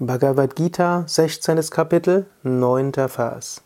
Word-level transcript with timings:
Bhagavad 0.00 0.54
Gita, 0.54 1.02
16. 1.08 1.70
Kapitel, 1.70 2.26
9. 2.44 2.92
Vers. 3.08 3.62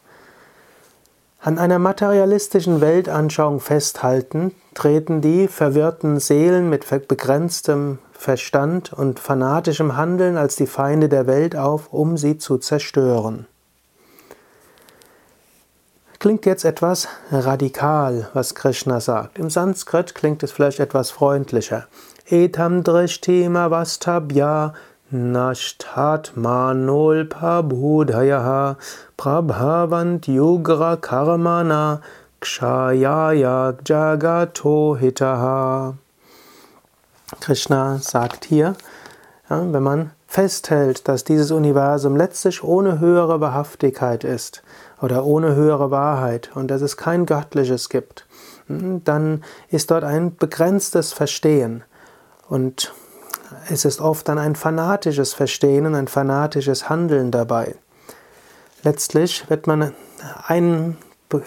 An 1.42 1.58
einer 1.58 1.78
materialistischen 1.78 2.80
Weltanschauung 2.80 3.60
festhalten, 3.60 4.54
treten 4.72 5.20
die 5.20 5.46
verwirrten 5.46 6.20
Seelen 6.20 6.70
mit 6.70 6.86
begrenztem 7.06 7.98
Verstand 8.12 8.94
und 8.94 9.20
fanatischem 9.20 9.94
Handeln 9.98 10.38
als 10.38 10.56
die 10.56 10.66
Feinde 10.66 11.10
der 11.10 11.26
Welt 11.26 11.54
auf, 11.54 11.92
um 11.92 12.16
sie 12.16 12.38
zu 12.38 12.56
zerstören. 12.56 13.46
Klingt 16.18 16.46
jetzt 16.46 16.64
etwas 16.64 17.08
radikal, 17.30 18.30
was 18.32 18.54
Krishna 18.54 19.00
sagt. 19.00 19.38
Im 19.38 19.50
Sanskrit 19.50 20.14
klingt 20.14 20.42
es 20.42 20.52
vielleicht 20.52 20.80
etwas 20.80 21.10
freundlicher. 21.10 21.88
Etam 22.24 22.84
drishtima 22.84 23.70
vastabhya 23.70 24.72
Nashtatmanol 25.12 27.28
pabhudayaha 27.28 28.76
prabhavant 29.18 30.26
yugra 30.26 30.96
karmana 30.96 32.00
kshayaya 32.40 33.74
jagato 33.84 34.98
hitaha. 34.98 35.94
Krishna 37.40 37.98
sagt 37.98 38.46
hier, 38.46 38.74
ja, 39.50 39.72
wenn 39.72 39.82
man 39.82 40.12
festhält, 40.26 41.08
dass 41.08 41.24
dieses 41.24 41.50
Universum 41.50 42.16
letztlich 42.16 42.64
ohne 42.64 42.98
höhere 42.98 43.40
Wahrhaftigkeit 43.40 44.24
ist 44.24 44.62
oder 45.02 45.26
ohne 45.26 45.54
höhere 45.54 45.90
Wahrheit 45.90 46.50
und 46.54 46.68
dass 46.68 46.80
es 46.80 46.96
kein 46.96 47.26
Göttliches 47.26 47.90
gibt, 47.90 48.26
dann 48.68 49.44
ist 49.68 49.90
dort 49.90 50.04
ein 50.04 50.36
begrenztes 50.36 51.12
Verstehen. 51.12 51.84
Und 52.48 52.94
es 53.68 53.84
ist 53.84 54.00
oft 54.00 54.28
dann 54.28 54.38
ein 54.38 54.56
fanatisches 54.56 55.34
Verstehen 55.34 55.86
und 55.86 55.94
ein 55.94 56.08
fanatisches 56.08 56.88
Handeln 56.88 57.30
dabei. 57.30 57.74
Letztlich 58.82 59.48
wird 59.48 59.66
man 59.66 59.92
einen 60.46 60.96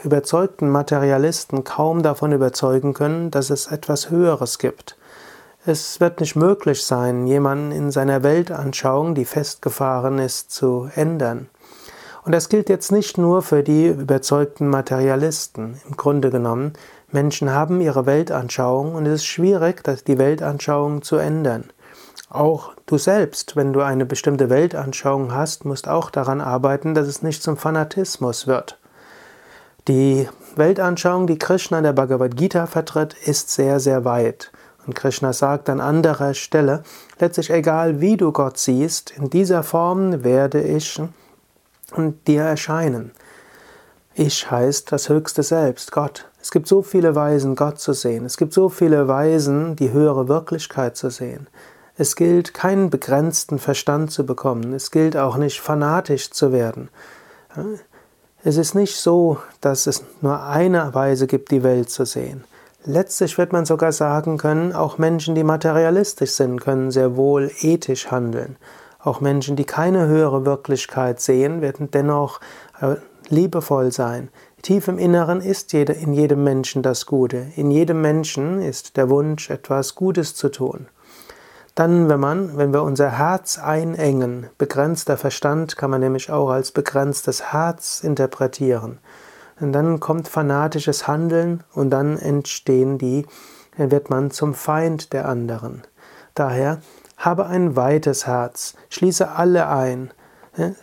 überzeugten 0.03 0.69
Materialisten 0.69 1.63
kaum 1.63 2.01
davon 2.01 2.31
überzeugen 2.31 2.93
können, 2.93 3.29
dass 3.31 3.49
es 3.49 3.67
etwas 3.67 4.09
Höheres 4.09 4.57
gibt. 4.57 4.97
Es 5.65 5.99
wird 5.99 6.19
nicht 6.19 6.35
möglich 6.35 6.83
sein, 6.83 7.25
jemanden 7.27 7.71
in 7.71 7.91
seiner 7.91 8.23
Weltanschauung, 8.23 9.15
die 9.15 9.25
festgefahren 9.25 10.19
ist, 10.19 10.51
zu 10.51 10.89
ändern. 10.95 11.49
Und 12.23 12.31
das 12.31 12.49
gilt 12.49 12.69
jetzt 12.69 12.91
nicht 12.91 13.17
nur 13.17 13.41
für 13.41 13.63
die 13.63 13.87
überzeugten 13.87 14.67
Materialisten. 14.67 15.79
Im 15.87 15.95
Grunde 15.95 16.31
genommen, 16.31 16.73
Menschen 17.11 17.51
haben 17.51 17.81
ihre 17.81 18.05
Weltanschauung 18.05 18.95
und 18.95 19.05
es 19.05 19.21
ist 19.21 19.25
schwierig, 19.25 19.83
die 20.05 20.17
Weltanschauung 20.17 21.01
zu 21.01 21.17
ändern. 21.17 21.65
Auch 22.29 22.73
du 22.85 22.97
selbst, 22.97 23.55
wenn 23.55 23.71
du 23.71 23.81
eine 23.81 24.05
bestimmte 24.05 24.49
Weltanschauung 24.49 25.33
hast, 25.33 25.63
musst 25.63 25.87
auch 25.87 26.09
daran 26.09 26.41
arbeiten, 26.41 26.95
dass 26.95 27.07
es 27.07 27.21
nicht 27.21 27.43
zum 27.43 27.55
Fanatismus 27.55 28.47
wird. 28.47 28.79
Die 29.87 30.27
Weltanschauung, 30.55 31.27
die 31.27 31.37
Krishna 31.37 31.77
in 31.77 31.83
der 31.83 31.93
Bhagavad 31.93 32.35
Gita 32.35 32.65
vertritt, 32.65 33.13
ist 33.13 33.51
sehr, 33.51 33.79
sehr 33.79 34.03
weit. 34.03 34.51
Und 34.87 34.95
Krishna 34.95 35.33
sagt 35.33 35.69
an 35.69 35.79
anderer 35.79 36.33
Stelle, 36.33 36.83
letztlich 37.19 37.51
egal 37.51 38.01
wie 38.01 38.17
du 38.17 38.31
Gott 38.31 38.57
siehst, 38.57 39.11
in 39.11 39.29
dieser 39.29 39.63
Form 39.63 40.23
werde 40.23 40.61
ich 40.61 40.99
dir 42.27 42.41
erscheinen. 42.41 43.11
Ich 44.15 44.49
heißt 44.49 44.91
das 44.91 45.09
höchste 45.09 45.43
Selbst, 45.43 45.91
Gott. 45.91 46.25
Es 46.41 46.51
gibt 46.51 46.67
so 46.67 46.81
viele 46.81 47.15
Weisen, 47.15 47.55
Gott 47.55 47.79
zu 47.79 47.93
sehen. 47.93 48.25
Es 48.25 48.37
gibt 48.37 48.53
so 48.53 48.69
viele 48.69 49.07
Weisen, 49.07 49.75
die 49.75 49.91
höhere 49.91 50.27
Wirklichkeit 50.27 50.95
zu 50.95 51.09
sehen. 51.09 51.47
Es 51.97 52.15
gilt, 52.17 52.53
keinen 52.53 52.89
begrenzten 52.89 53.57
Verstand 53.57 54.11
zu 54.11 54.25
bekommen. 54.25 54.73
Es 54.73 54.91
gilt 54.91 55.15
auch 55.15 55.37
nicht, 55.37 55.61
fanatisch 55.61 56.31
zu 56.31 56.51
werden. 56.51 56.89
Es 58.43 58.57
ist 58.57 58.75
nicht 58.75 58.97
so, 58.97 59.37
dass 59.61 59.87
es 59.87 60.03
nur 60.21 60.43
eine 60.43 60.93
Weise 60.93 61.25
gibt, 61.25 61.51
die 61.51 61.63
Welt 61.63 61.89
zu 61.89 62.05
sehen. 62.05 62.43
Letztlich 62.83 63.37
wird 63.37 63.53
man 63.53 63.65
sogar 63.65 63.91
sagen 63.91 64.37
können, 64.37 64.73
auch 64.73 64.97
Menschen, 64.97 65.35
die 65.35 65.43
materialistisch 65.43 66.31
sind, 66.31 66.59
können 66.61 66.91
sehr 66.91 67.15
wohl 67.15 67.49
ethisch 67.61 68.11
handeln. 68.11 68.57
Auch 68.99 69.21
Menschen, 69.21 69.55
die 69.55 69.65
keine 69.65 70.07
höhere 70.07 70.45
Wirklichkeit 70.45 71.19
sehen, 71.19 71.61
werden 71.61 71.89
dennoch 71.91 72.41
äh, 72.81 72.95
liebevoll 73.29 73.91
sein. 73.91 74.29
Tief 74.61 74.87
im 74.87 74.99
Inneren 74.99 75.41
ist 75.41 75.73
in 75.73 76.13
jedem 76.13 76.43
Menschen 76.43 76.83
das 76.83 77.05
Gute. 77.05 77.47
In 77.55 77.71
jedem 77.71 78.01
Menschen 78.01 78.61
ist 78.61 78.97
der 78.97 79.09
Wunsch, 79.09 79.49
etwas 79.49 79.95
Gutes 79.95 80.35
zu 80.35 80.49
tun. 80.49 80.87
Dann, 81.75 82.07
wenn 82.07 82.21
man, 82.21 82.57
wenn 82.57 82.71
wir 82.73 82.83
unser 82.83 83.17
Herz 83.17 83.59
einengen, 83.59 84.49
begrenzter 84.57 85.17
Verstand 85.17 85.75
kann 85.75 85.91
man 85.91 85.99
nämlich 85.99 86.31
auch 86.31 86.49
als 86.49 86.71
begrenztes 86.71 87.51
Herz 87.51 88.01
interpretieren. 88.01 88.99
Und 89.59 89.73
dann 89.73 89.99
kommt 89.99 90.29
fanatisches 90.29 91.05
Handeln 91.05 91.65
und 91.73 91.89
dann 91.89 92.17
entstehen 92.17 92.97
die, 92.97 93.25
dann 93.77 93.91
wird 93.91 94.09
man 94.09 94.31
zum 94.31 94.53
Feind 94.53 95.11
der 95.11 95.27
anderen. 95.27 95.83
Daher 96.33 96.79
habe 97.17 97.45
ein 97.47 97.75
weites 97.75 98.25
Herz, 98.25 98.75
schließe 98.89 99.31
alle 99.31 99.67
ein. 99.67 100.11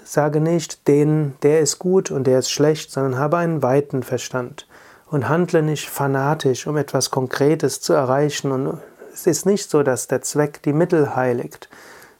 Sage 0.04 0.40
nicht, 0.40 0.88
den, 0.88 1.34
der 1.42 1.60
ist 1.60 1.78
gut 1.78 2.10
und 2.10 2.26
der 2.26 2.38
ist 2.38 2.50
schlecht, 2.50 2.90
sondern 2.90 3.18
habe 3.18 3.38
einen 3.38 3.62
weiten 3.62 4.02
Verstand 4.02 4.68
und 5.06 5.30
handle 5.30 5.62
nicht 5.62 5.88
fanatisch, 5.88 6.66
um 6.66 6.76
etwas 6.76 7.10
Konkretes 7.10 7.80
zu 7.80 7.94
erreichen 7.94 8.52
und 8.52 8.78
es 9.12 9.26
ist 9.26 9.46
nicht 9.46 9.68
so, 9.68 9.82
dass 9.82 10.08
der 10.08 10.22
Zweck 10.22 10.62
die 10.62 10.72
Mittel 10.72 11.14
heiligt, 11.14 11.68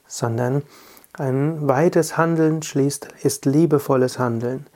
sondern 0.07 0.63
ein 1.13 1.67
weites 1.67 2.17
Handeln 2.17 2.63
schließt, 2.63 3.07
ist 3.23 3.45
liebevolles 3.45 4.19
Handeln. 4.19 4.67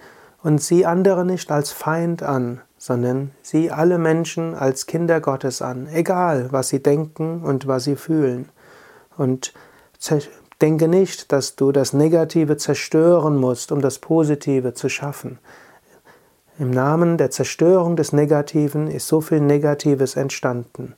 Und 0.44 0.62
sieh 0.62 0.86
andere 0.86 1.26
nicht 1.26 1.52
als 1.52 1.72
Feind 1.72 2.24
an, 2.24 2.62
sondern 2.78 3.32
sieh 3.42 3.72
alle 3.72 3.98
Menschen 3.98 4.54
als 4.54 4.86
Kinder 4.86 5.20
Gottes 5.20 5.62
an, 5.62 5.88
egal 5.92 6.52
was 6.52 6.70
sie 6.70 6.82
denken 6.82 7.42
und 7.44 7.68
was 7.68 7.86
sie 7.86 7.96
fühlen. 7.96 8.50
Und 9.18 9.54
denke 10.62 10.88
nicht, 10.88 11.32
dass 11.32 11.56
du 11.56 11.72
das 11.72 11.94
Negative 11.94 12.58
zerstören 12.58 13.38
musst, 13.38 13.72
um 13.72 13.82
das 13.82 14.00
Positive 14.00 14.74
zu 14.74 14.90
schaffen. 14.90 15.40
Im 16.60 16.72
Namen 16.72 17.18
der 17.18 17.30
Zerstörung 17.30 17.96
des 17.96 18.14
Negativen 18.14 18.88
ist 18.88 19.08
so 19.08 19.22
viel 19.22 19.42
Negatives 19.42 20.16
entstanden. 20.16 20.96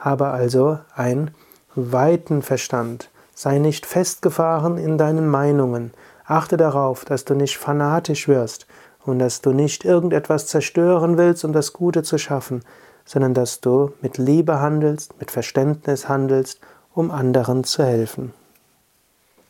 Habe 0.00 0.28
also 0.28 0.78
einen 0.94 1.30
weiten 1.76 2.42
Verstand. 2.42 3.10
Sei 3.34 3.58
nicht 3.58 3.86
festgefahren 3.86 4.76
in 4.78 4.98
deinen 4.98 5.28
Meinungen. 5.28 5.92
Achte 6.24 6.56
darauf, 6.56 7.04
dass 7.04 7.24
du 7.24 7.34
nicht 7.34 7.58
fanatisch 7.58 8.26
wirst 8.26 8.66
und 9.04 9.18
dass 9.18 9.40
du 9.40 9.52
nicht 9.52 9.84
irgendetwas 9.84 10.46
zerstören 10.46 11.18
willst, 11.18 11.44
um 11.44 11.52
das 11.52 11.72
Gute 11.72 12.02
zu 12.02 12.18
schaffen, 12.18 12.62
sondern 13.04 13.34
dass 13.34 13.60
du 13.60 13.92
mit 14.00 14.18
Liebe 14.18 14.60
handelst, 14.60 15.18
mit 15.20 15.30
Verständnis 15.30 16.08
handelst, 16.08 16.60
um 16.94 17.10
anderen 17.10 17.64
zu 17.64 17.84
helfen. 17.84 18.32